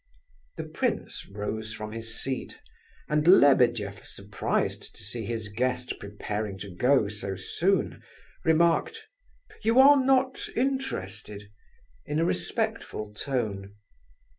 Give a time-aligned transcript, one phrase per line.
[0.57, 2.59] _'"The prince rose from his seat,
[3.07, 8.01] and Lebedeff, surprised to see his guest preparing to go so soon,
[8.43, 8.97] remarked:
[9.63, 11.51] "You are not interested?"
[12.03, 13.75] in a respectful tone.